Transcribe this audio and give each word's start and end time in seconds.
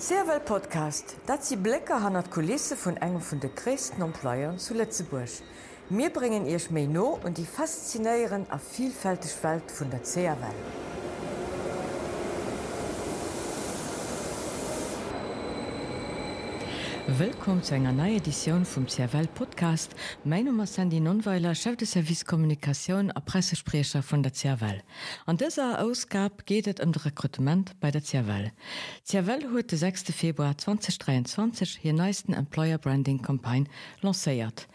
Serwel 0.00 0.38
Podcast, 0.38 1.16
dat 1.26 1.44
sie 1.44 1.56
Blecke 1.56 2.00
han 2.00 2.14
at 2.14 2.30
Kulisse 2.30 2.76
vun 2.76 2.96
engem 3.02 3.20
vun 3.20 3.40
de 3.40 3.48
christen 3.52 4.02
Emploiern 4.02 4.56
zu 4.56 4.74
Lettzeburg. 4.74 5.28
Mir 5.90 6.10
bringen 6.10 6.46
ihrch 6.46 6.70
méi 6.70 6.86
no 6.86 7.18
und 7.24 7.36
die 7.36 7.46
faszinéieren 7.46 8.46
a 8.48 8.58
vielfältig 8.58 9.34
Welt 9.42 9.72
vun 9.76 9.90
der 9.90 10.04
CRW. 10.04 10.54
Willkommen 17.16 17.62
zu 17.62 17.74
einer 17.74 17.90
neuen 17.90 18.18
Edition 18.18 18.66
vom 18.66 18.86
CRL 18.86 19.28
Podcast. 19.28 19.96
Mein 20.24 20.44
Name 20.44 20.64
ist 20.64 20.74
Sandy 20.74 21.00
Nonweiler, 21.00 21.54
Chef 21.54 21.74
de 21.74 21.86
Service 21.86 22.26
Kommunikation 22.26 23.10
und 23.10 23.24
Pressesprecher 23.24 24.02
von 24.02 24.22
der 24.22 24.30
CRL. 24.30 24.82
An 25.24 25.38
dieser 25.38 25.82
Ausgabe 25.82 26.44
geht 26.44 26.66
es 26.66 26.84
um 26.84 26.92
das 26.92 27.06
Rekrutament 27.06 27.80
bei 27.80 27.90
der 27.90 28.02
CRL. 28.02 28.52
CRL 29.10 29.56
hat 29.56 29.72
den 29.72 29.78
6. 29.78 30.02
Februar 30.12 30.58
2023 30.58 31.78
hier 31.80 31.94
neuesten 31.94 32.34
Employer 32.34 32.76
Branding 32.76 33.22
Campaign 33.22 33.70
lanciert. 34.02 34.68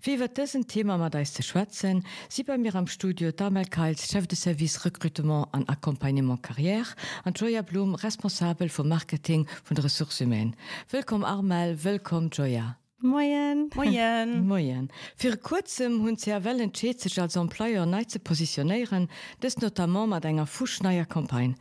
Wie 0.00 0.18
wird 0.18 0.38
diesen 0.38 0.66
Thema 0.66 0.96
mit 0.96 1.14
euch 1.14 1.32
zu 1.32 1.42
schwätzen, 1.42 2.06
sie 2.30 2.44
bei 2.44 2.56
mir 2.56 2.74
am 2.76 2.86
Studio 2.86 3.30
Damel 3.30 3.66
Keils, 3.66 4.10
Chef 4.10 4.26
de 4.26 4.38
Service 4.38 4.86
Recrutement 4.86 5.48
und 5.52 5.68
Accompagnement 5.68 6.42
Carrière 6.42 6.86
und 7.26 7.38
Joya 7.38 7.60
Blum, 7.60 7.94
responsable 7.94 8.70
für 8.70 8.84
Marketing 8.84 9.46
von 9.62 9.76
Ressourcen 9.76 10.54
Willkommen 10.88 11.24
Armel 11.24 11.73
willkommen 11.82 12.30
Joya. 12.30 12.76
Moyen 12.98 13.70
Moyen 13.74 14.46
Moyen 14.48 14.88
Fi 15.16 15.36
kurzem 15.36 16.02
hunn 16.02 16.16
ze 16.16 16.44
Wellen 16.44 16.72
sech 16.74 17.18
als 17.20 17.36
Emploier 17.36 17.86
ne 17.86 18.04
ze 18.06 18.18
positionieren, 18.18 19.08
des 19.40 19.56
not 19.56 19.78
mat 19.86 20.24
enger 20.24 20.46
Fuschneier 20.46 21.06
Kompagne. 21.06 21.54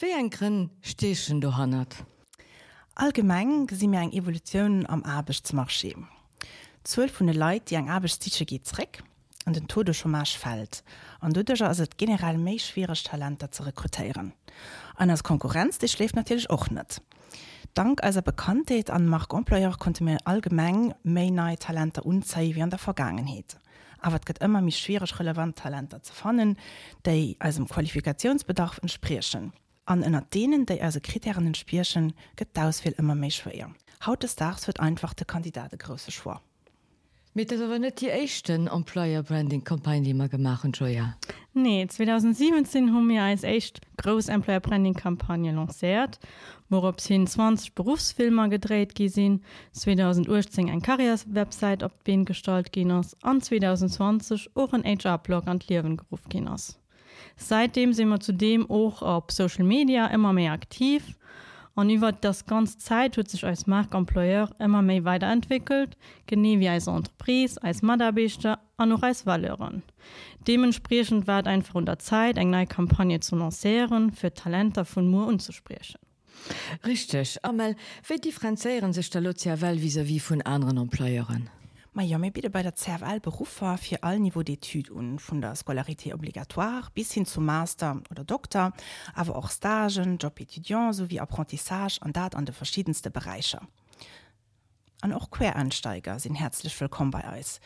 Wéi 0.00 0.14
en 0.18 0.30
Grinn 0.30 0.70
stechen 0.80 1.40
du 1.40 1.56
hannnert? 1.56 2.04
Allgemeng 2.94 3.68
si 3.70 3.88
mir 3.88 4.00
eng 4.00 4.12
Evoluioun 4.12 4.86
am 4.86 5.02
Abbechtsmarché. 5.02 5.94
Zwölf 6.84 7.20
vun 7.20 7.26
de 7.26 7.36
Leiit, 7.36 7.70
die 7.70 7.76
eng 7.76 7.90
Abbestiche 7.90 8.46
gehtsreck 8.46 9.02
an 9.44 9.54
den 9.54 9.66
tode 9.66 9.94
schon 9.94 10.10
marsch 10.10 10.36
fät. 10.36 10.82
an 11.20 11.32
ducher 11.32 11.68
ass 11.68 11.80
et 11.80 11.96
generell 11.98 12.38
méich 12.38 12.66
schwierigg 12.66 13.02
Talenter 13.04 13.50
ze 13.50 13.64
rekrutieren. 13.64 14.32
An 14.96 15.10
als 15.10 15.22
Konkurrenz 15.22 15.78
die 15.78 15.88
schläft 15.88 16.16
natürlich 16.16 16.50
och 16.50 16.70
net. 16.70 17.00
Dank 17.78 18.02
als 18.02 18.16
er 18.16 18.22
Bekanntheit 18.22 18.90
an 18.90 19.06
Mark 19.06 19.32
Employer 19.32 19.72
konnte 19.78 20.02
mir 20.02 20.18
allgemeng 20.24 20.94
méi 21.04 21.30
neue 21.30 21.56
Talente 21.56 22.02
unzei 22.02 22.52
wie 22.56 22.62
an 22.64 22.70
der 22.70 22.78
Vergangenheit. 22.80 23.56
Aber 24.00 24.16
es 24.16 24.24
gibt 24.26 24.42
immer 24.42 24.60
mich 24.60 24.80
schwierig 24.80 25.16
relevant 25.20 25.54
Talente 25.54 26.02
zu 26.02 26.12
fannen, 26.12 26.58
die 27.06 27.36
als 27.38 27.54
dem 27.54 27.68
Qualifikationsbedarf 27.68 28.78
entsprechen. 28.78 29.52
An 29.84 30.02
einer 30.02 30.22
denen, 30.22 30.66
die 30.66 30.82
also 30.82 30.98
Kriterien 31.00 31.46
entsprechen, 31.46 32.14
gibt 32.34 32.56
das 32.56 32.80
viel 32.80 32.96
immer 32.98 33.14
mehr 33.14 33.30
schwer. 33.30 33.70
Haut 34.04 34.24
des 34.24 34.34
Tages 34.34 34.66
wird 34.66 34.80
einfach 34.80 35.14
der 35.14 35.26
Kandidat 35.26 35.78
große 35.78 36.10
schwer. 36.10 36.40
Mit 37.34 37.52
aber 37.52 37.78
net 37.78 38.00
die 38.00 38.08
echten 38.08 38.66
Employer 38.66 39.22
Branding 39.22 39.62
Kampagne 39.62 40.02
die 40.02 40.14
man 40.14 40.30
gemacht 40.30 40.66
Joya. 40.74 41.14
Nee 41.52 41.86
2017 41.86 42.92
haben 42.92 43.08
wir 43.08 43.22
als 43.22 43.42
echt 43.42 43.80
Groß 43.98 44.28
Employer 44.28 44.60
Branding 44.60 44.94
Kampagne 44.94 45.52
lanciert, 45.52 46.18
worauf 46.68 46.96
hin 47.00 47.26
20 47.26 47.74
Berufsfilmer 47.74 48.48
gedreht 48.48 48.94
gesinn, 48.94 49.42
2018 49.72 50.70
ein 50.70 50.82
Karrierswebsite 50.82 51.84
op 51.84 51.92
Ben 52.04 52.24
gestalt 52.24 52.72
Genos 52.72 53.16
an 53.22 53.40
2020 53.40 54.50
auch 54.54 54.72
ein 54.72 54.84
HR-Blog 54.84 55.46
an 55.46 55.60
Lebenberuf 55.68 56.28
Genos. 56.28 56.80
Seitdem 57.36 57.92
sind 57.92 58.08
wir 58.08 58.20
zudem 58.20 58.68
auch 58.70 59.02
auf 59.02 59.30
Social 59.30 59.64
Media 59.64 60.06
immer 60.06 60.32
mehr 60.32 60.52
aktiv 60.52 61.17
an 61.78 61.90
iwwer 61.90 62.10
das 62.10 62.44
ganz 62.46 62.76
Zeit 62.78 63.16
huet 63.16 63.30
sich 63.30 63.44
als 63.44 63.68
Markemploeur 63.68 64.50
immer 64.58 64.82
méi 64.82 65.04
weiterentwickelt, 65.04 65.96
genie 66.26 66.58
wie 66.58 66.68
als 66.68 66.88
Entreprise, 66.88 67.62
als 67.62 67.82
Maderbechte 67.82 68.58
an 68.76 68.88
noch 68.88 69.04
als 69.04 69.26
Valeuren. 69.26 69.84
Dementsprechend 70.48 71.28
war 71.28 71.46
einfach 71.46 71.72
von 71.72 71.86
der 71.86 72.00
Zeit 72.00 72.36
eng 72.36 72.50
neue 72.50 72.66
Kampagne 72.66 73.20
zu 73.20 73.36
lancieren 73.36 74.10
für 74.12 74.34
Talenter 74.34 74.84
von 74.84 75.08
Mu 75.08 75.22
unzusprechen. 75.22 76.00
Richtig, 76.84 77.44
Amel, 77.44 77.76
wie 78.08 78.18
differenzieren 78.18 78.92
sich 78.92 79.10
der 79.10 79.20
Lucia 79.20 79.60
Well 79.60 79.80
vis 79.80 79.96
wie 79.96 80.20
von 80.20 80.42
anderen 80.42 80.78
Emploeuren? 80.78 81.48
Ma 81.98 82.04
ja 82.04 82.16
bei 82.16 82.62
der 82.62 82.70
CRL 82.70 83.18
Berufer 83.18 83.76
fir 83.76 84.04
all 84.04 84.20
Niveau 84.20 84.42
d'étude 84.42 84.92
und 84.92 85.18
vun 85.18 85.40
der 85.40 85.56
Scholarité 85.56 86.14
obligatoire 86.14 86.92
bis 86.94 87.12
hin 87.12 87.26
zum 87.26 87.44
Master 87.44 88.00
oder 88.08 88.22
Doktor, 88.22 88.72
aber 89.14 89.34
auch 89.34 89.50
Stagen, 89.50 90.16
Jobetudiant 90.16 90.94
sowie 90.94 91.18
Apprentissage 91.18 92.00
an 92.00 92.12
dat 92.12 92.36
an 92.36 92.46
de 92.46 92.54
verschiedenste 92.54 93.10
Bereiche. 93.10 93.58
An 95.00 95.12
auch 95.12 95.32
Queransteiger 95.32 96.20
sind 96.20 96.36
herzlich 96.36 96.80
willkommen 96.80 97.10
bei 97.10 97.24
Eis. 97.24 97.58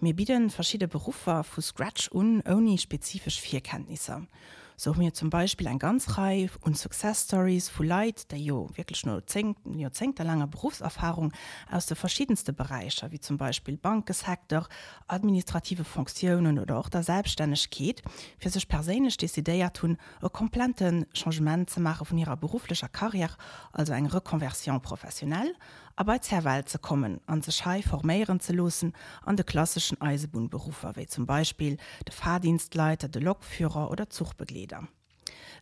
Mir 0.00 0.14
bieten 0.14 0.50
verschiedene 0.50 0.86
Berufer 0.86 1.42
fu 1.42 1.60
Scratch 1.60 2.08
un 2.12 2.40
oni 2.46 2.78
spezifisch 2.78 3.40
Vierkenntnisse 3.40 4.28
so 4.76 4.94
mir 4.94 5.12
zum 5.14 5.30
Beispiel 5.30 5.68
ein 5.68 5.78
ganz 5.78 6.18
reif 6.18 6.58
und 6.62 6.76
Success 6.76 7.24
Stories 7.24 7.68
Full 7.68 7.86
Light 7.86 8.30
der 8.30 8.38
jo 8.38 8.70
wirklich 8.74 9.04
nur 9.06 9.26
zehn 9.26 9.54
der 9.64 10.24
lange 10.24 10.46
Berufserfahrung 10.46 11.32
aus 11.70 11.86
der 11.86 11.96
verschiedenste 11.96 12.52
Bereiche 12.52 13.10
wie 13.10 13.20
zum 13.20 13.36
Beispiel 13.36 13.76
Bankessektor, 13.76 14.68
administrative 15.06 15.84
Funktionen 15.84 16.58
oder 16.58 16.78
auch 16.78 16.88
der 16.88 17.02
selbstständig 17.02 17.70
geht 17.70 18.02
für 18.38 18.50
sich 18.50 18.68
persönlich 18.68 19.16
die 19.16 19.26
Idee 19.26 19.68
tun 19.72 19.98
kompletten 20.32 21.06
Changement 21.12 21.70
zu 21.70 21.80
machen 21.80 22.06
von 22.06 22.18
ihrer 22.18 22.36
beruflicher 22.36 22.88
Karriere 22.88 23.36
also 23.72 23.92
eine 23.92 24.12
Rekonversion 24.12 24.80
professionell 24.80 25.54
aber 25.96 26.20
zerwelt 26.20 26.68
zu 26.68 26.78
kommen 26.78 27.20
an 27.26 27.42
se 27.42 27.52
Schei 27.52 27.82
formieren 27.82 28.40
zu 28.40 28.52
losen 28.52 28.92
an 29.24 29.36
de 29.36 29.44
klassischen 29.44 30.00
Eisebunberufer 30.00 30.96
wie 30.96 31.06
zum 31.06 31.26
Beispiel 31.26 31.76
der 32.06 32.14
Fahrdienstleiter, 32.14 33.08
de 33.08 33.22
Lokführer 33.22 33.90
oder 33.90 34.08
Zugbegleder. 34.10 34.88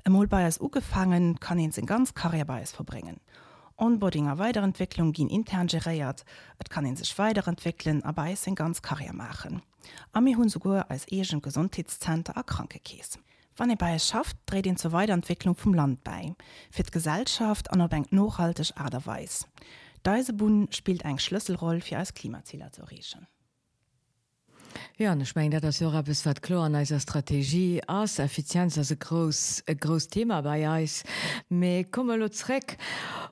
Im 0.05 0.13
Molbeiers 0.13 0.61
ugefangen 0.61 1.41
kann 1.41 1.59
ihn 1.59 1.73
in 1.77 1.87
ganz 1.87 2.15
Karrierebeis 2.15 2.73
verbringen. 2.73 3.21
Onboardinger 3.77 4.39
Weiterentwicklung 4.39 5.13
gin 5.13 5.29
intern 5.29 5.67
geréiert, 5.67 6.25
et 6.59 6.69
kann 6.69 6.85
en 6.85 6.97
sech 6.97 7.17
weiterentwickeln, 7.17 8.03
aber 8.03 8.29
es 8.29 8.47
in 8.47 8.55
ganz 8.55 8.83
Karriere 8.83 9.15
machen. 9.15 9.62
Ami 10.12 10.35
hunn 10.35 10.51
sogur 10.51 10.91
als 10.91 11.09
egent 11.11 11.43
Gesundheitszenter 11.43 12.37
a 12.37 12.43
kranke 12.43 12.79
Käes. 12.79 13.19
Wann 13.57 13.71
e 13.71 13.77
bei 13.77 13.95
es 13.95 14.07
schafft, 14.07 14.37
dreht 14.47 14.67
ihn 14.67 14.77
zur 14.77 14.93
Weiterentwicklung 14.93 15.55
vom 15.55 15.75
Land 15.75 16.05
bei, 16.05 16.35
fir 16.71 16.85
d 16.85 16.91
Gesellschaft 16.91 17.71
an 17.71 17.79
der 17.79 17.89
Bank 17.89 18.12
nochhaltig. 18.12 18.73
Deisebun 20.03 20.69
spielt 20.71 21.05
eng 21.05 21.19
Schlüsselroll 21.19 21.81
fir 21.81 21.99
als 21.99 22.15
Klimazieler 22.15 22.72
zu 22.72 22.84
riechen. 22.84 23.27
Ja, 24.99 25.16
ich 25.16 25.34
mein, 25.34 25.50
das 25.50 25.81
ja 25.81 26.03
bis 26.03 26.27
wat 26.27 26.43
klar 26.43 26.65
an 26.65 26.75
eiser 26.75 27.00
Strategie 27.00 27.81
ass 27.87 28.19
Effizienz 28.19 28.77
as 28.78 28.94
groß 28.99 29.65
e 29.66 29.75
groß 29.75 30.09
Thema 30.09 30.43
bei 30.43 30.69
Eis 30.69 31.05
me 31.49 31.84
komme 31.84 32.16
loreck 32.16 32.77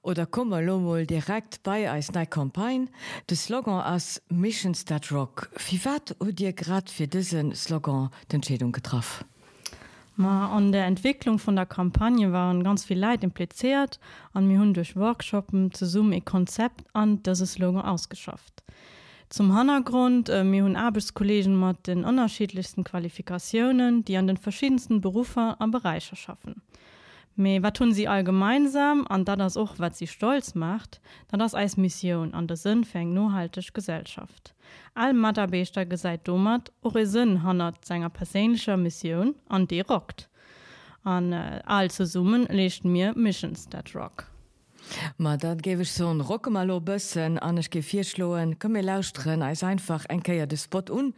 oder 0.02 0.26
komme 0.26 0.62
lomoll 0.62 1.06
direkt 1.06 1.62
bei 1.62 1.90
Eis 1.90 2.10
nei 2.12 2.26
Kompagne 2.26 2.88
de 3.28 3.36
Slogan 3.36 3.80
as 3.80 4.22
Mission 4.30 4.74
Stat 4.74 5.12
Rock. 5.12 5.50
Wie 5.68 5.84
wat 5.84 6.16
o 6.20 6.32
dir 6.32 6.52
grad 6.52 6.90
fir 6.90 7.06
diesen 7.06 7.54
Slogan 7.54 8.08
d'Entschädung 8.30 8.72
getroffen? 8.72 9.26
An 10.26 10.72
der 10.72 10.86
Entwicklung 10.86 11.38
von 11.38 11.54
der 11.54 11.66
Kampagne 11.66 12.32
waren 12.32 12.64
ganz 12.64 12.84
viel 12.84 12.98
Leid 12.98 13.22
impliziert 13.22 14.00
an 14.32 14.48
mir 14.48 14.58
hun 14.58 14.74
durch 14.74 14.96
Workshoppen 14.96 15.72
zu 15.72 15.86
Summe 15.86 16.16
e 16.16 16.20
Konzept 16.20 16.84
an 16.92 17.22
das 17.22 17.40
es 17.40 17.58
Logo 17.58 17.80
ausgeschafft. 17.80 18.64
Zum 19.28 19.54
Hannergrund 19.54 20.28
äh, 20.28 20.42
mir 20.42 20.64
hun 20.64 20.74
Arbeitskollegen 20.74 21.54
mat 21.54 21.86
den 21.86 22.04
unterschiedlichsten 22.04 22.82
Qualifikationen, 22.82 24.04
die 24.04 24.16
an 24.16 24.26
den 24.26 24.38
verschiedensten 24.38 25.00
Berufer 25.00 25.56
am 25.60 25.70
Bereiche 25.70 26.16
schaffen. 26.16 26.62
Me 27.40 27.62
wat 27.62 27.76
tun 27.76 27.92
sie 27.92 28.08
allgemeinsam 28.08 29.06
an 29.08 29.24
da 29.24 29.36
das 29.36 29.56
auch 29.56 29.78
wat 29.78 29.94
sie 29.94 30.08
stolz 30.08 30.56
macht, 30.56 31.00
dann 31.28 31.38
das 31.38 31.54
als 31.54 31.76
Mission 31.76 32.34
an 32.34 32.48
der 32.48 32.56
Sinn 32.56 32.82
fängt 32.82 33.14
nurhaltig 33.14 33.72
Gesellschaft. 33.72 34.56
All 34.96 35.12
Maderbeter 35.12 35.86
geseit 35.86 36.26
dummert 36.26 36.72
ore 36.82 37.06
Sinn 37.06 37.44
hannert 37.44 37.84
seiner 37.84 38.10
persönlicher 38.10 38.76
Mission 38.76 39.36
an 39.48 39.68
die 39.68 39.82
rockt. 39.82 40.28
An 41.04 41.32
äh, 41.32 41.62
all 41.64 41.88
zu 41.92 42.06
summen 42.06 42.44
lechten 42.46 42.90
mir 42.90 43.16
Missions 43.16 43.68
dat 43.68 43.94
Rock. 43.94 44.26
Ma 45.16 45.36
dat 45.36 45.62
gewech 45.62 45.90
so 45.90 46.10
Rocke 46.10 46.50
mal 46.50 46.80
bëssen 46.80 47.38
anch 47.38 47.70
gefir 47.70 48.04
schloen, 48.04 48.58
kom 48.58 48.72
mir 48.72 48.82
lausren 48.82 49.42
als 49.42 49.62
einfach 49.62 50.04
enkeier 50.08 50.46
de 50.46 50.56
Spot 50.56 50.90
un. 50.90 51.14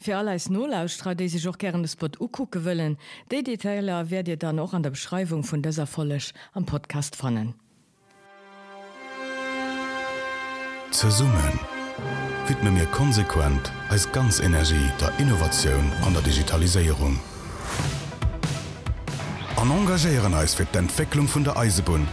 Fi 0.00 0.12
all 0.12 0.28
als 0.28 0.48
Nolausstra, 0.48 1.14
dé 1.14 1.28
sich 1.28 1.48
och 1.48 1.58
gern 1.58 1.82
de 1.82 1.88
Spot 1.88 2.20
ukucke 2.20 2.64
wëllen. 2.64 2.96
De 3.28 3.42
Detailer 3.42 4.10
werd 4.10 4.28
ihr 4.28 4.36
dann 4.36 4.56
noch 4.56 4.74
an 4.74 4.82
der 4.82 4.90
Beschreibung 4.90 5.44
vun 5.44 5.62
déser 5.62 5.86
Follech 5.86 6.32
am 6.52 6.64
Podcast 6.64 7.16
fannen. 7.16 7.54
Ze 10.90 11.10
summen 11.10 11.58
widme 12.46 12.70
mir 12.70 12.86
konsequent 12.86 13.72
als 13.88 14.10
ganz 14.12 14.40
Energie 14.40 14.90
der 15.00 15.12
Innovation 15.18 15.92
an 16.04 16.12
der 16.12 16.22
Digitalisierung. 16.22 17.18
An 19.56 19.70
engagieren 19.70 20.34
als 20.34 20.54
fir 20.54 20.66
d'Entwicklung 20.66 21.26
vun 21.26 21.44
der 21.44 21.56
Eisebun 21.56 22.06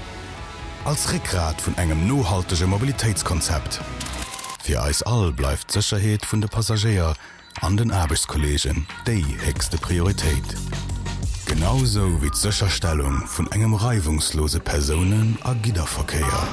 als 0.86 1.12
Rickrad 1.12 1.62
vun 1.62 1.78
engem 1.78 2.08
nohaltege 2.08 2.68
Mobilitätskonzept. 2.68 3.82
Fi 4.64 4.78
eis 4.78 5.04
all 5.04 5.32
bleifft 5.32 5.72
Sicherheet 5.72 6.26
vun 6.26 6.42
de 6.42 6.50
Passagier 6.50 7.14
an 7.62 7.78
den 7.78 7.90
Erbeskolllegen 7.90 8.88
déi 9.06 9.24
hegste 9.46 9.78
Priorität. 9.78 10.56
Genauso 11.46 12.22
wie 12.22 12.30
d'Sicherstellung 12.30 13.24
vun 13.28 13.52
engem 13.52 13.74
reibungslose 13.74 14.60
Personen 14.60 15.38
a 15.44 15.54
Giderverkehr. 15.54 16.48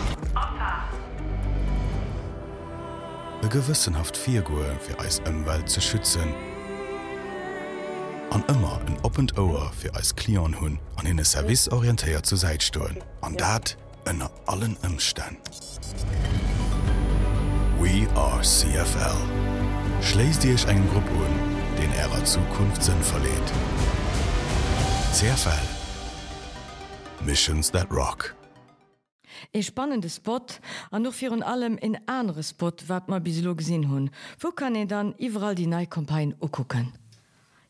E 3.42 3.48
gewissenhaft 3.48 4.16
Vigue 4.16 4.66
fir 4.84 5.00
eis 5.00 5.20
ëmwelt 5.24 5.70
ze 5.70 5.80
schützen, 5.80 6.34
an 8.30 8.44
immer 8.48 8.80
en 8.86 8.98
Open 9.02 9.30
Oer 9.38 9.70
fir 9.72 9.94
als 9.94 10.14
Klion 10.16 10.60
hunn 10.60 10.80
an 10.96 11.06
hinne 11.06 11.24
Serviceorientéiert 11.24 12.26
zu 12.26 12.36
seit 12.36 12.62
stoen, 12.62 12.98
an 13.20 13.36
ënner 14.08 14.30
allen 14.46 14.76
ëmstä. 14.86 15.26
We 17.80 18.06
are 18.16 18.40
CFL. 18.42 19.18
Schlees 20.00 20.38
Dich 20.38 20.64
eng 20.68 20.82
Gruppe 20.92 21.26
den 21.78 21.92
Ärer 21.92 22.24
Zukunft 22.24 22.82
sinn 22.82 23.02
verleet. 23.02 23.52
CFL 25.12 25.66
Missions 27.24 27.70
that 27.70 27.90
Rock. 27.90 28.34
E 29.52 29.62
spannende 29.62 30.08
Spot 30.08 30.60
an 30.90 31.02
noch 31.02 31.14
vir 31.14 31.32
allem 31.46 31.78
in 31.78 31.98
andere 32.06 32.42
Spot 32.42 32.88
wat 32.88 33.08
ma 33.08 33.18
bis 33.18 33.42
lo 33.42 33.54
gesinn 33.54 33.88
hunn. 33.90 34.10
Wo 34.40 34.50
kann 34.50 34.74
e 34.74 34.86
dann 34.86 35.14
iwall 35.18 35.54
die 35.54 35.66
Neikompagne 35.66 36.34
okucken? 36.40 36.92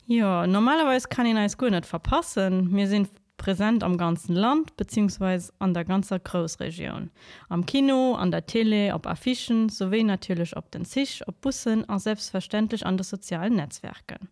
Ja, 0.05 0.47
normalerweise 0.47 1.07
kann 1.07 1.27
ich 1.27 1.35
als 1.35 1.57
gut 1.57 1.71
nicht 1.71 1.85
verpassen. 1.85 2.75
Wir 2.75 2.87
sind 2.87 3.09
präsent 3.39 3.83
am 3.83 3.97
ganzen 3.97 4.35
Land 4.35 4.77
beziehungsweise 4.77 5.51
an 5.57 5.73
der 5.73 5.85
ganzen 5.85 6.23
Großregion. 6.23 7.09
Am 7.47 7.65
Kino, 7.65 8.13
an 8.13 8.29
der 8.29 8.45
Tele, 8.45 8.93
ob 8.93 9.07
Affischen, 9.07 9.69
sowie 9.69 10.03
natürlich 10.03 10.55
ob 10.55 10.69
den 10.69 10.85
Sich, 10.85 11.27
ob 11.27 11.41
Bussen 11.41 11.83
und 11.85 11.99
selbstverständlich 11.99 12.85
an 12.85 12.97
den 12.97 13.03
sozialen 13.03 13.55
Netzwerken. 13.55 14.29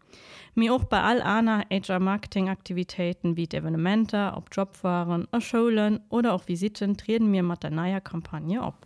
Mir 0.54 0.74
auch 0.74 0.84
bei 0.84 1.02
all 1.02 1.22
anderen 1.22 1.64
HR-Marketing-Aktivitäten 1.72 3.38
wie 3.38 3.46
Evenementer, 3.46 4.36
ob 4.38 4.50
Jobwaren, 4.52 5.28
Schulen 5.40 6.02
oder 6.10 6.34
auch 6.34 6.48
Visiten 6.48 6.98
treten 6.98 7.32
wir 7.32 7.44
mit 7.44 7.64
der 7.64 7.72
neuen 7.72 8.04
Kampagne 8.04 8.62
ab. 8.62 8.86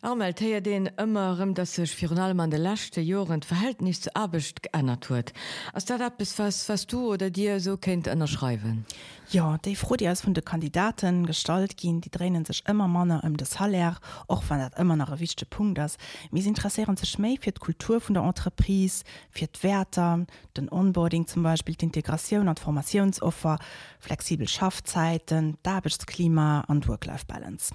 Armeltéier 0.00 0.62
den 0.64 0.88
ëmmerem 1.00 1.50
dat 1.54 1.68
sech 1.68 1.92
Fional 1.92 2.32
an 2.40 2.50
de 2.50 2.58
lachte 2.58 3.00
Jorent 3.00 3.44
Verhältnis 3.44 4.00
zu 4.00 4.10
abecht 4.16 4.62
geënnert 4.64 5.08
huet. 5.08 5.32
Ass 5.72 5.84
dat 5.84 6.16
bis 6.16 6.38
was 6.38 6.68
was 6.68 6.86
du 6.86 7.12
oder 7.12 7.30
Dir 7.30 7.60
so 7.60 7.76
kennt 7.76 8.08
ënnerschreiwen. 8.08 8.84
Ja 9.30 9.58
déi 9.58 9.76
froh 9.76 9.96
Di 9.96 10.08
ass 10.08 10.24
vun 10.24 10.32
de 10.32 10.42
Kandidaten 10.42 11.32
stalt 11.32 11.76
ginn, 11.76 12.00
die 12.00 12.10
drehen 12.10 12.44
sech 12.44 12.62
immer 12.66 12.88
Manner 12.88 13.20
ëm 13.24 13.32
um 13.32 13.36
des 13.36 13.58
Hallär 13.60 13.98
och 14.26 14.42
wann 14.48 14.60
dat 14.60 14.78
immer 14.78 14.96
nach 14.96 15.20
wichte 15.20 15.46
Punkt 15.46 15.78
ass. 15.78 15.98
Mis 16.30 16.46
interessieren 16.46 16.96
ze 16.96 17.06
schméi 17.06 17.38
fir 17.38 17.52
d 17.52 17.60
Kultur 17.60 18.00
vun 18.00 18.14
der 18.14 18.24
Entreprise, 18.24 19.04
fir 19.30 19.48
d 19.48 19.62
Wertter, 19.62 20.26
den 20.56 20.68
Onboarding 20.68 21.26
zum 21.26 21.42
Beispiel 21.42 21.74
d'Integrationun 21.74 22.48
an 22.48 22.56
Formationsoffer, 22.56 23.58
flexibel 23.98 24.48
Schaffzeiten, 24.48 25.58
Dabechtsklima 25.62 26.64
an 26.68 26.86
Worklife-Balance 26.86 27.74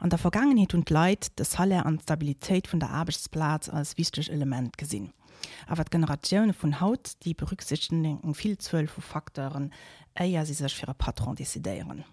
an 0.00 0.10
der 0.10 0.18
Vergangenheit 0.18 0.74
und 0.74 0.90
Leid 0.90 1.38
des 1.38 1.58
Halle 1.58 1.84
an 1.86 2.00
Stabilität 2.00 2.66
von 2.66 2.80
der 2.80 2.90
Arbeitsplatz 2.90 3.68
als 3.68 3.96
wichtig 3.98 4.30
Element 4.30 4.76
gesinn. 4.76 5.12
Aber 5.66 5.84
Generationen 5.84 6.52
von 6.52 6.80
Haut, 6.80 7.12
die 7.22 7.34
berücksichtigen 7.34 8.34
viel 8.34 8.58
zwölf 8.58 8.90
Faktoren, 8.92 9.72
eier 10.14 10.44
sie 10.44 10.54
sich 10.54 10.74
für 10.74 10.92
Patron 10.94 11.36
desideieren. 11.36 12.04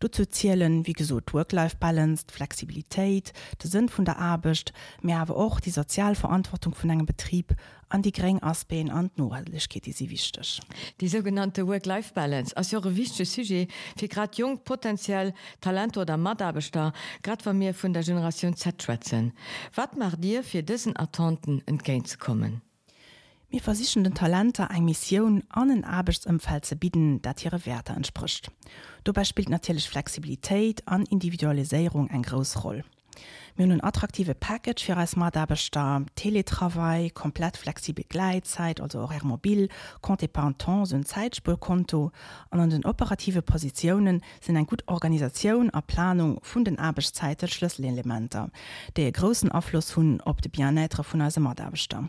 Du 0.00 0.08
zu 0.08 0.28
zielen 0.28 0.86
wie 0.86 0.92
gesot 0.92 1.32
Worklife 1.32 1.76
Balance, 1.76 2.24
Flexibilität, 2.30 3.32
der 3.62 3.70
Sinn 3.70 3.88
von 3.88 4.04
der 4.04 4.18
Abcht, 4.18 4.72
mehr 5.02 5.20
aber 5.20 5.36
auch 5.36 5.60
die 5.60 5.70
Sozialverantwortung 5.70 6.74
von 6.74 6.90
einem 6.90 7.06
Betrieb 7.06 7.54
an 7.88 8.02
die 8.02 8.12
gering 8.12 8.42
Aspen 8.42 8.90
an 8.90 9.10
Nolich 9.16 9.68
geht 9.68 9.86
die 9.86 9.92
sie 9.92 10.10
wichtig. 10.10 10.60
Die 11.00 11.08
sogenannte 11.08 11.66
Worklife 11.66 12.12
Balance 12.12 12.56
als 12.56 12.74
eure 12.74 12.96
wichtig 12.96 13.30
Sujet 13.30 13.70
für 13.96 14.08
grad 14.08 14.36
jung 14.36 14.64
potenziell 14.64 15.32
Talent 15.60 15.96
oder 15.96 16.16
Madabestar 16.16 16.92
grad 17.22 17.42
von 17.42 17.56
mir 17.56 17.72
von 17.72 17.92
der 17.92 18.02
Generation 18.02 18.56
Z-Schwätzen. 18.56 19.32
Was 19.74 19.94
macht 19.96 20.24
dir 20.24 20.42
für 20.42 20.62
diesen 20.62 20.96
Attonten 20.96 21.62
entgegen 21.66 22.04
zu 22.04 22.18
kommen? 22.18 22.62
Mir 23.54 23.60
versichernden 23.60 24.14
Talente 24.14 24.66
eng 24.74 24.84
Mission 24.84 25.44
an 25.48 25.68
den 25.68 25.84
Arbeitsumfeld 25.84 26.64
zu 26.64 26.74
bieten, 26.74 27.22
dat 27.22 27.44
ihre 27.44 27.64
Werte 27.66 27.92
entspricht. 27.92 28.50
Dabei 29.04 29.22
spielt 29.22 29.48
natürlich 29.48 29.88
Flexibilität 29.88 30.82
an 30.88 31.06
Individualisierung 31.06 32.10
ein 32.10 32.22
groß 32.22 32.64
Rolle. 32.64 32.84
Mir 33.54 33.66
ein 33.66 33.84
attraktive 33.84 34.34
Package 34.34 34.82
für 34.82 34.96
als 34.96 35.14
Madarbeiter, 35.14 36.02
Teletravail, 36.16 37.10
komplett 37.10 37.56
flexible 37.56 38.04
Gleitzeit, 38.08 38.80
also 38.80 39.02
auch 39.02 39.22
mobil, 39.22 39.68
Compte 40.00 40.26
Panton, 40.26 40.84
so 40.84 40.96
ein 40.96 41.04
Zeitspurkonto 41.04 42.10
und 42.50 42.58
an 42.58 42.70
den 42.70 42.84
operative 42.84 43.42
Positionen 43.42 44.22
sind 44.40 44.56
eine 44.56 44.66
gute 44.66 44.88
Organisation 44.88 45.70
und 45.70 45.86
Planung 45.86 46.40
von 46.42 46.64
den 46.64 46.80
Arbeitszeiten 46.80 47.46
Schlüsselelemente, 47.46 48.50
die 48.96 49.12
großen 49.12 49.52
Einfluss 49.52 49.96
haben 49.96 50.20
auf 50.22 50.40
die 50.40 50.48
Bien-être 50.48 51.04
von 51.04 51.20
als 51.20 51.38
Madarbeiter. 51.38 52.08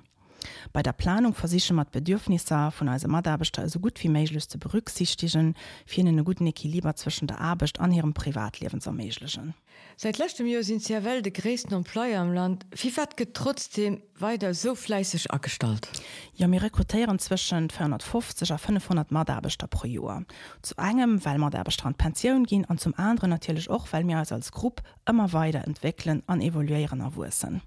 Bei 0.73 0.83
der 0.83 0.93
Planung 0.93 1.33
versichern 1.33 1.77
mat 1.77 1.91
Bedürfnisse 1.91 2.71
von 2.71 2.89
als 2.89 3.05
Madarbeter 3.07 3.67
so 3.69 3.79
gut 3.79 4.01
wie 4.03 4.09
möglich 4.09 4.47
zu 4.47 4.57
berücksichtigen, 4.57 5.55
finden 5.85 6.23
guten 6.23 6.47
Equiliber 6.47 6.95
zwischen 6.95 7.27
der 7.27 7.41
Arbeit 7.41 7.79
an 7.79 7.91
ihrem 7.91 8.13
Privatleben 8.13 8.81
zu 8.81 8.89
ermöglichen. 8.89 9.53
Seit 9.97 10.17
letztem 10.17 10.47
Jahr 10.47 10.63
sind 10.63 10.83
sehr 10.83 11.03
well 11.05 11.21
de 11.21 11.31
gräessten 11.31 11.73
Employer 11.73 12.19
am 12.19 12.33
Land. 12.33 12.65
Wie 12.71 12.91
get 13.15 13.33
trotzdem 13.33 14.01
weiter 14.19 14.53
so 14.53 14.75
fleißig 14.75 15.31
abgestalt? 15.31 15.87
Ja 16.33 16.47
mir 16.47 16.61
rekrutieren 16.61 17.19
zwischen 17.19 17.69
450 17.69 18.51
a 18.51 18.57
500 18.57 19.11
Madarbeter 19.11 19.67
pro 19.67 19.87
Jahr. 19.87 20.23
Zu 20.61 20.75
engem, 20.75 21.23
weil 21.23 21.37
Madarbestrand 21.37 21.97
Pension 21.97 22.45
gehen 22.45 22.65
und 22.65 22.81
zum 22.81 22.93
anderen 22.95 23.29
natürlich 23.29 23.69
auch, 23.69 23.87
weil 23.91 24.03
mir 24.03 24.17
als 24.17 24.31
als 24.31 24.51
Gruppe 24.51 24.83
immer 25.07 25.31
weiter 25.31 25.65
entwickeln 25.65 26.23
an 26.27 26.41
evaluieren 26.41 26.99
erwursen. 26.99 27.61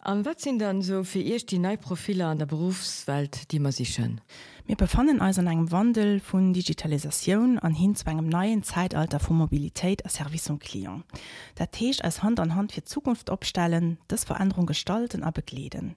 An 0.00 0.24
wat 0.24 0.40
sind 0.40 0.60
dann 0.60 0.82
so 0.82 1.02
fir 1.02 1.34
echt 1.34 1.50
die 1.50 1.58
Neiprofile 1.58 2.26
an 2.26 2.38
der 2.38 2.46
Berufswelt, 2.46 3.50
die 3.52 3.58
man 3.58 3.72
sich? 3.72 4.00
Wir 4.66 4.76
befannen 4.76 5.20
also 5.20 5.40
an 5.40 5.48
einem 5.48 5.70
Wandel 5.70 6.18
von 6.18 6.52
Digitalisation 6.52 7.58
an 7.60 7.72
hin 7.72 7.94
zu 7.94 8.06
einem 8.06 8.28
neuen 8.28 8.64
Zeitalter 8.64 9.20
von 9.20 9.36
Mobilität 9.36 10.04
als 10.04 10.14
Service 10.14 10.50
und 10.50 10.58
Klient. 10.58 11.04
Der 11.58 11.70
Tisch 11.70 12.02
als 12.02 12.24
Hand 12.24 12.40
an 12.40 12.56
Hand 12.56 12.72
für 12.72 12.82
Zukunft 12.82 13.30
abstellen, 13.30 13.98
das 14.08 14.24
Veränderung 14.24 14.66
gestalten 14.66 15.22
aber 15.22 15.36
begleden. 15.36 15.94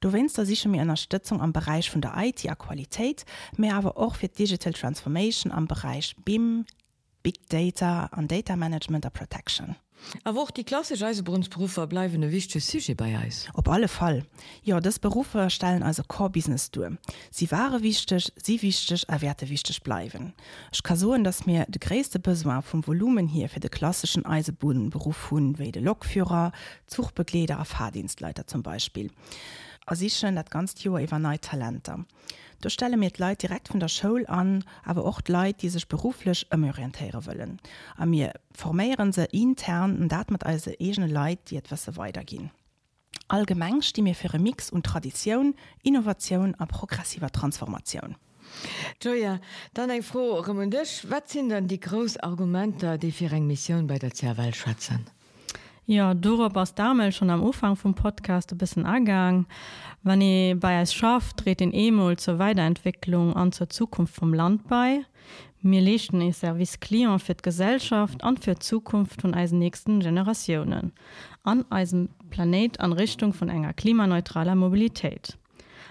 Du 0.00 0.12
wennst 0.12 0.36
da 0.36 0.44
sicher 0.44 0.68
mir 0.68 0.82
Unterstützung 0.82 1.40
am 1.40 1.52
Bereich 1.52 1.90
von 1.90 2.00
der 2.00 2.14
IT-Qualität, 2.16 3.24
mehr 3.56 3.76
aber 3.76 3.96
auch 3.96 4.16
für 4.16 4.28
Digital 4.28 4.72
Transformation 4.72 5.52
am 5.52 5.68
Bereich 5.68 6.16
BIM, 6.24 6.66
Big 7.22 7.48
Data 7.48 8.10
und 8.16 8.32
Data 8.32 8.56
Management 8.56 9.04
und 9.04 9.12
Protection. 9.12 9.76
A 10.24 10.34
woch 10.34 10.50
die 10.50 10.64
klassische 10.64 11.06
Eisebrunsberufer 11.06 11.86
bleiwen 11.86 12.22
e 12.22 12.30
wichte 12.30 12.60
Suche 12.60 12.94
bei 12.94 13.18
Eis. 13.18 13.48
Op 13.54 13.68
alle 13.68 13.88
Fall. 13.88 14.24
Ja 14.62 14.80
des 14.80 14.98
Berufe 14.98 15.50
stellen 15.50 15.82
also 15.82 16.02
Corebusiness 16.06 16.70
du. 16.70 16.96
Sie 17.30 17.50
waren 17.50 17.82
wichtig, 17.82 18.32
sie 18.42 18.62
wichtig 18.62 19.08
erwerte 19.08 19.48
wichtig 19.48 19.82
bleiben. 19.82 20.34
Ich 20.72 20.82
kann 20.82 20.96
soen, 20.96 21.24
dass 21.24 21.46
mir 21.46 21.66
de 21.68 21.78
gräste 21.78 22.18
Besoin 22.18 22.62
vom 22.62 22.86
Volumen 22.86 23.28
hier 23.28 23.48
für 23.48 23.60
de 23.60 23.70
klassischen 23.70 24.24
Eisebudenberuf 24.24 25.30
hun 25.30 25.58
wie 25.58 25.72
de 25.72 25.82
Lokführer, 25.82 26.52
Zugbegleder, 26.86 27.64
Fahrdienstleiter 27.64 28.46
zum 28.46 28.62
Beispiel. 28.62 29.10
As 29.90 30.02
ich 30.02 30.18
schon 30.18 30.36
dat 30.36 30.50
ganz 30.50 30.74
Joer 30.84 31.00
iwwer 31.00 31.18
neue 31.18 31.40
Talenter. 31.40 32.04
Du 32.60 32.68
stelle 32.68 32.98
mir 32.98 33.10
Leid 33.16 33.42
direkt 33.42 33.68
von 33.68 33.80
der 33.80 33.88
Schule 33.88 34.28
an, 34.28 34.62
aber 34.84 35.06
auch 35.06 35.22
Leid, 35.26 35.62
die 35.62 35.70
sich 35.70 35.88
beruflich 35.88 36.46
orientieren 36.52 37.24
wollen. 37.24 37.58
An 37.96 38.10
mir 38.10 38.34
formieren 38.52 39.12
sie 39.12 39.24
intern 39.32 39.96
und 39.98 40.12
dat 40.12 40.30
mit 40.30 40.44
also 40.44 40.70
egene 40.78 41.06
Leid, 41.06 41.38
die 41.48 41.56
etwas 41.56 41.84
so 41.84 41.96
weitergehen. 41.96 42.50
Allgemein 43.28 43.80
die 43.80 44.02
mir 44.02 44.14
für 44.14 44.38
Mix 44.38 44.68
und 44.68 44.84
Tradition, 44.84 45.54
Innovation 45.82 46.54
und 46.54 46.68
progressiver 46.68 47.30
Transformation. 47.30 48.16
Joja, 49.02 49.40
dann 49.72 49.88
eng 49.88 50.02
froh 50.02 50.40
Ramondech, 50.40 51.06
wat 51.08 51.30
sind 51.30 51.48
dann 51.48 51.66
die 51.66 51.80
Großargumente, 51.80 52.98
die 52.98 53.12
für 53.12 53.30
eng 53.32 53.46
Mission 53.46 53.86
bei 53.86 53.98
der 53.98 54.12
Zerwelt 54.12 54.56
schwatzen? 54.56 55.06
Ja, 55.90 56.12
Dora 56.12 56.50
aus 56.52 56.74
damals 56.74 57.16
schon 57.16 57.30
am 57.30 57.42
Ufang 57.42 57.74
vom 57.74 57.94
Podcast 57.94 58.52
ein 58.52 58.58
bisschen 58.58 58.84
angang. 58.84 59.46
Wenn 60.02 60.20
ihr 60.20 60.54
bei 60.60 60.82
es 60.82 60.92
schafft, 60.92 61.42
dreht 61.42 61.60
den 61.60 61.72
Emul 61.72 62.18
zur 62.18 62.38
Weiterentwicklung 62.38 63.34
an 63.34 63.52
zur 63.52 63.70
Zukunft 63.70 64.14
vom 64.14 64.34
Land 64.34 64.68
bei. 64.68 65.00
Mir 65.62 65.80
lechten 65.80 66.20
ist 66.20 66.40
Service 66.40 66.78
Klima 66.78 67.16
für 67.16 67.32
die 67.32 67.42
Gesellschaft 67.42 68.22
und 68.22 68.44
für 68.44 68.52
die 68.52 68.58
Zukunft 68.58 69.22
von 69.22 69.32
unseren 69.32 69.60
nächsten 69.60 70.00
Generationen. 70.00 70.92
An 71.42 71.62
unserem 71.70 72.10
Planet 72.28 72.78
an 72.80 72.92
Richtung 72.92 73.32
von 73.32 73.48
enger 73.48 73.72
klimaneutraler 73.72 74.56
Mobilität. 74.56 75.38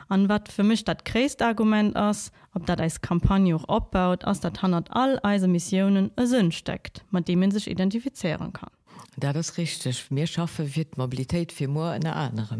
An 0.09 0.29
wat 0.29 0.49
für 0.49 0.63
mich 0.63 0.83
dat 0.83 1.05
kräst 1.05 1.41
Argument 1.41 1.95
ass, 1.95 2.31
ob 2.53 2.67
dat 2.67 2.79
als 2.79 3.01
Kampagne 3.01 3.55
auch 3.55 3.67
opbaut, 3.67 4.25
aus 4.25 4.41
der 4.41 4.53
Tannert 4.53 4.91
all 4.91 5.19
Eise 5.23 5.47
Missionen 5.47 6.11
e 6.19 6.25
Sinn 6.27 6.51
steckt, 6.51 7.03
mit 7.09 7.27
dem 7.27 7.39
man 7.39 7.49
sich 7.49 7.67
identifizieren 7.67 8.53
kann. 8.53 8.69
Da 9.17 9.33
das 9.33 9.57
richtig. 9.57 10.11
Mir 10.11 10.27
schaffe 10.27 10.75
wird 10.75 10.97
Mobilität 10.97 11.51
für 11.51 11.67
nur 11.67 11.89
eine 11.89 12.15
andere 12.15 12.57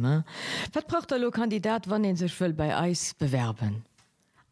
wat 0.73 0.87
braucht 0.87 1.11
der 1.11 1.31
Kandidat 1.31 1.89
wann 1.89 2.03
den 2.03 2.15
sich 2.15 2.39
will 2.39 2.53
bei 2.53 2.75
Eis 2.75 3.13
bewerben? 3.13 3.83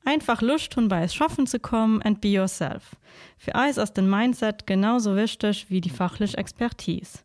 Einfach 0.03 0.41
Lust 0.41 0.77
und 0.77 0.87
bei 0.87 1.03
es 1.03 1.15
schaffen 1.15 1.47
zu 1.47 1.59
kommen 1.59 2.01
and 2.03 2.21
be 2.21 2.27
yourself. 2.27 2.95
Für 3.37 3.55
Eis 3.55 3.79
aus 3.79 3.91
dem 3.91 4.09
Mindset 4.09 4.67
genauso 4.67 5.15
wichtig 5.15 5.65
wie 5.69 5.81
die 5.81 5.89
fachliche 5.89 6.37
Expertise. 6.37 7.19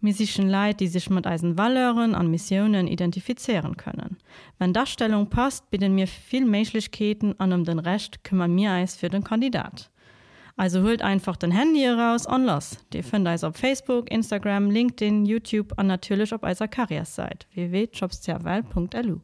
Musischen 0.00 0.48
Leid 0.48 0.80
die 0.80 0.88
sich 0.88 1.08
mit 1.08 1.26
Eisenwalleuren 1.26 2.14
an 2.14 2.30
Missionen 2.30 2.88
identifizieren 2.88 3.76
können. 3.76 4.18
Wenn 4.58 4.74
Darstellung 4.74 5.30
passt 5.30 5.70
bieten 5.70 5.94
mir 5.94 6.06
viel 6.06 6.44
Menschlichkeiten 6.44 7.38
an 7.40 7.52
um 7.52 7.64
den 7.64 7.78
Recht 7.78 8.22
kümmern 8.22 8.54
mir 8.54 8.72
Eis 8.72 8.96
für 8.96 9.08
den 9.08 9.24
Kandidat 9.24 9.90
Also 10.56 10.82
holt 10.82 11.02
einfach 11.02 11.36
den 11.36 11.50
Handy 11.50 11.86
raus 11.86 12.26
on 12.26 12.46
los. 12.46 12.78
Die 12.92 13.02
findet 13.02 13.34
es 13.34 13.44
auf 13.44 13.56
Facebook, 13.56 14.10
Instagram, 14.10 14.70
LinkedIn, 14.70 15.26
YouTube 15.26 15.78
und 15.78 15.86
natürlich 15.86 16.32
auf 16.32 16.42
unserer 16.42 16.68
Karriereseite 16.68 17.46
www.jobsterwelt.lu. 17.52 19.20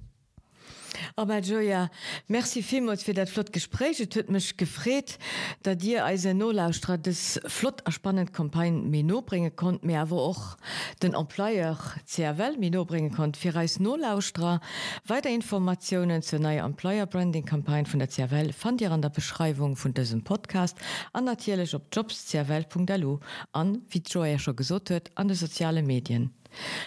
Aber 1.16 1.38
Joja, 1.38 1.90
Merci 2.28 2.62
vielmals 2.62 3.02
für 3.02 3.14
fir 3.14 3.44
dat 3.44 3.56
Es 3.56 4.16
hat 4.16 4.30
mich 4.30 4.56
gefreut, 4.56 5.18
dass 5.62 5.78
Dir 5.78 6.04
als 6.04 6.24
Nolaustra 6.24 6.96
das 6.96 7.40
flott 7.46 7.80
erspannend 7.84 8.32
Kampagne 8.32 8.72
Mino 8.72 9.22
bringen 9.22 9.54
konnt 9.56 9.84
mir 9.84 10.00
aber 10.00 10.16
auch 10.16 10.56
den 11.02 11.14
Employer 11.14 11.78
CRL 12.06 12.56
Mino 12.58 12.84
bringen 12.84 13.12
konnt 13.12 13.36
Für 13.36 13.54
als 13.56 13.80
Nolaustra. 13.80 14.60
Weiter 15.06 15.30
Informationen 15.30 16.22
zur 16.22 16.38
neuen 16.38 16.64
Employer 16.64 17.06
Branding 17.06 17.44
Kampagne 17.44 17.86
von 17.86 17.98
der 17.98 18.08
CRL 18.08 18.52
fand 18.52 18.80
ihr 18.80 18.90
an 18.90 19.02
der 19.02 19.10
Beschreibung 19.10 19.76
von 19.76 19.94
diesem 19.94 20.24
Podcast 20.24 20.76
an 21.12 21.24
natürlich 21.24 21.74
auf 21.74 21.82
jobs.crl.lu 21.92 23.18
an 23.52 23.82
wie 23.88 24.02
Joja 24.06 24.38
schon 24.38 24.56
gesagt 24.56 24.90
hat, 24.90 25.10
an 25.14 25.28
den 25.28 25.36
sozialen 25.36 25.86
Medien. 25.86 26.32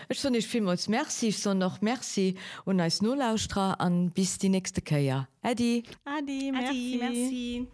Ech 0.10 0.20
so 0.20 0.30
nicht 0.30 0.48
vielmals 0.48 0.88
Merci 0.88 1.32
so 1.32 1.54
noch 1.54 1.82
Merci 1.82 2.36
und 2.66 2.80
als 2.80 3.02
Nullaustra 3.02 3.74
an 3.74 4.12
bis 4.12 4.38
die 4.38 4.50
nächste 4.50 4.82
Käier. 4.82 5.28
Eddie 5.42 5.84
Adi, 6.06 6.52
merci. 6.52 6.70
Adi, 6.70 6.98
merci. 6.98 7.68